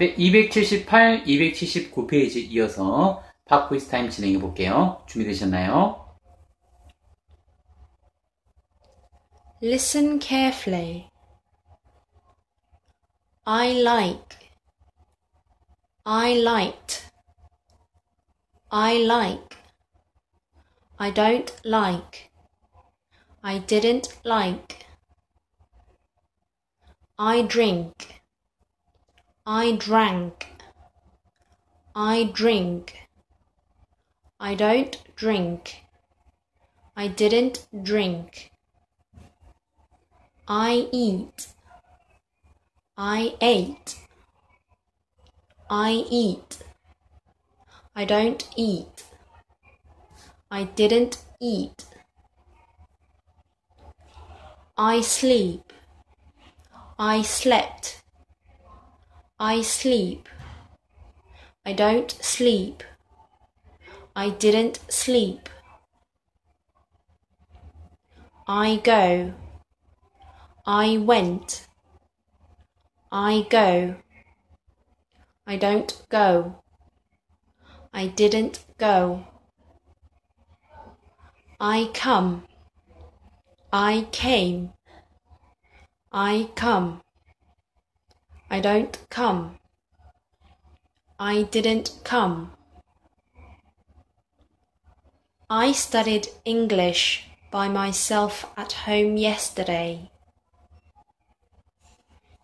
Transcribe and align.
네, 0.00 0.14
278, 0.16 1.24
279페이지 1.24 2.50
이어서 2.52 3.22
팝퀴즈 3.44 3.90
타임 3.90 4.08
진행해 4.08 4.38
볼게요. 4.38 5.04
준비되셨나요? 5.06 6.16
Listen 9.62 10.18
carefully. 10.18 11.10
I 13.44 13.78
like. 13.78 14.38
I 16.06 16.32
liked. 16.32 17.10
I 18.70 19.04
like. 19.04 19.58
I 20.96 21.12
don't 21.12 21.52
like. 21.62 22.30
I 23.42 23.58
didn't 23.66 24.18
like. 24.24 24.86
I 27.18 27.46
drink. 27.46 28.19
I 29.46 29.72
drank. 29.72 30.46
I 31.94 32.30
drink. 32.32 33.08
I 34.38 34.54
don't 34.54 34.96
drink. 35.16 35.84
I 36.94 37.08
didn't 37.08 37.66
drink. 37.82 38.50
I 40.46 40.88
eat. 40.92 41.48
I 42.98 43.34
ate. 43.40 43.96
I 45.70 46.04
eat. 46.10 46.58
I 47.96 48.04
don't 48.04 48.46
eat. 48.56 49.04
I 50.50 50.64
didn't 50.64 51.24
eat. 51.40 51.86
I 54.76 55.00
sleep. 55.00 55.72
I 56.98 57.22
slept. 57.22 58.02
I 59.42 59.62
sleep. 59.62 60.28
I 61.64 61.72
don't 61.72 62.10
sleep. 62.10 62.82
I 64.14 64.28
didn't 64.28 64.80
sleep. 64.92 65.48
I 68.46 68.76
go. 68.84 69.32
I 70.66 70.98
went. 70.98 71.66
I 73.10 73.46
go. 73.48 73.94
I 75.46 75.56
don't 75.56 76.02
go. 76.10 76.60
I 77.94 78.08
didn't 78.08 78.66
go. 78.76 79.26
I 81.58 81.88
come. 81.94 82.44
I 83.72 84.06
came. 84.12 84.74
I 86.12 86.50
come. 86.54 87.00
I 88.50 88.58
don't 88.58 88.98
come. 89.10 89.58
I 91.20 91.42
didn't 91.42 92.00
come. 92.02 92.52
I 95.48 95.70
studied 95.70 96.28
English 96.44 97.28
by 97.52 97.68
myself 97.68 98.46
at 98.56 98.72
home 98.72 99.16
yesterday. 99.16 100.10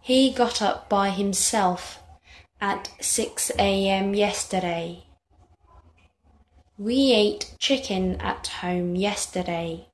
He 0.00 0.32
got 0.32 0.62
up 0.62 0.88
by 0.88 1.10
himself 1.10 2.00
at 2.60 2.88
6 3.00 3.50
a.m. 3.58 4.14
yesterday. 4.14 5.04
We 6.78 7.12
ate 7.12 7.54
chicken 7.58 8.20
at 8.20 8.46
home 8.46 8.94
yesterday. 8.94 9.88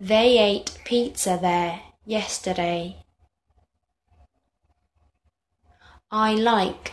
They 0.00 0.38
ate 0.38 0.78
pizza 0.84 1.38
there 1.40 1.80
yesterday. 2.04 3.04
I 6.10 6.32
like, 6.32 6.92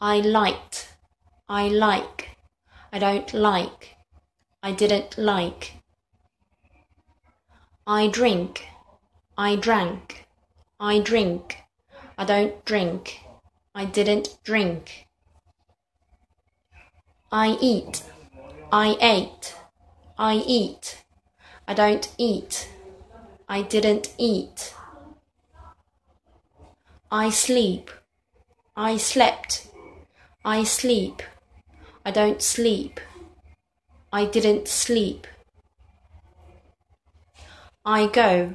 I 0.00 0.18
liked, 0.18 0.88
I 1.48 1.68
like, 1.68 2.30
I 2.92 2.98
don't 2.98 3.32
like, 3.32 3.94
I 4.60 4.72
didn't 4.72 5.16
like. 5.16 5.74
I 7.86 8.08
drink, 8.08 8.66
I 9.38 9.54
drank, 9.54 10.26
I 10.80 10.98
drink, 10.98 11.58
I 12.18 12.24
don't 12.24 12.64
drink, 12.64 13.20
I 13.72 13.84
didn't 13.84 14.36
drink. 14.42 15.06
I 17.30 17.56
eat, 17.60 18.02
I 18.72 18.96
ate, 19.00 19.54
I 20.18 20.34
eat, 20.34 21.04
I 21.68 21.74
don't 21.74 22.12
eat, 22.18 22.68
I 23.48 23.62
didn't 23.62 24.12
eat. 24.18 24.74
I 27.12 27.30
sleep, 27.30 27.92
I 28.76 28.96
slept, 28.98 29.66
I 30.44 30.62
sleep, 30.62 31.22
I 32.06 32.12
don't 32.12 32.40
sleep, 32.40 33.00
I 34.12 34.24
didn't 34.24 34.68
sleep. 34.68 35.26
I 37.84 38.06
go, 38.06 38.54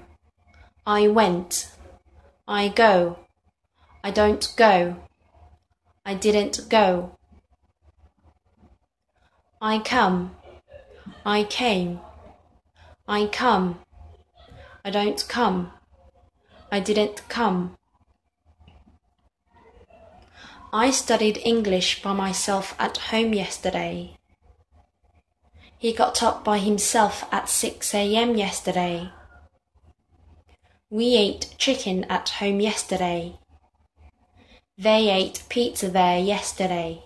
I 0.87 1.09
went, 1.09 1.69
I 2.47 2.69
go, 2.69 3.19
I 4.03 4.11
don't 4.11 4.53
go, 4.55 4.95
I 6.05 6.13
didn't 6.13 6.69
go. 6.69 7.17
I 9.61 9.79
come, 9.79 10.35
I 11.25 11.43
came, 11.43 11.99
I 13.07 13.27
come, 13.27 13.79
I 14.85 14.91
don't 14.91 15.25
come, 15.27 15.73
I 16.71 16.79
didn't 16.79 17.27
come. 17.27 17.75
I 20.77 20.91
studied 20.91 21.37
English 21.45 22.01
by 22.01 22.11
myself 22.11 22.75
at 22.77 22.97
home 22.97 23.33
yesterday. 23.33 24.17
He 25.77 25.93
got 25.93 26.21
up 26.21 26.43
by 26.43 26.57
himself 26.57 27.23
at 27.31 27.47
6 27.47 27.93
a.m. 27.93 28.35
yesterday. 28.35 29.09
We 30.89 31.15
ate 31.15 31.55
chicken 31.57 32.03
at 32.09 32.27
home 32.27 32.59
yesterday. 32.59 33.39
They 34.77 35.09
ate 35.09 35.43
pizza 35.47 35.87
there 35.89 36.19
yesterday. 36.19 37.05